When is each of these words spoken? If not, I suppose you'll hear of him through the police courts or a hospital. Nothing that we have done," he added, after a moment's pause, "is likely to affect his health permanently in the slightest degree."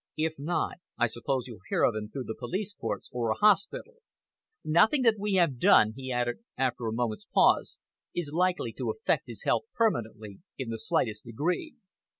If 0.17 0.39
not, 0.39 0.77
I 0.97 1.05
suppose 1.05 1.45
you'll 1.45 1.59
hear 1.69 1.83
of 1.83 1.95
him 1.95 2.09
through 2.09 2.23
the 2.23 2.33
police 2.33 2.73
courts 2.73 3.07
or 3.13 3.29
a 3.29 3.35
hospital. 3.35 3.97
Nothing 4.65 5.03
that 5.03 5.19
we 5.19 5.33
have 5.35 5.59
done," 5.59 5.93
he 5.95 6.11
added, 6.11 6.37
after 6.57 6.87
a 6.87 6.91
moment's 6.91 7.27
pause, 7.31 7.77
"is 8.15 8.33
likely 8.33 8.73
to 8.79 8.89
affect 8.89 9.27
his 9.27 9.43
health 9.43 9.65
permanently 9.75 10.39
in 10.57 10.69
the 10.71 10.79
slightest 10.79 11.25
degree." 11.25 11.75